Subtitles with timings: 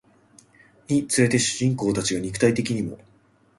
[0.89, 2.97] につれて主人公たちが肉体的にも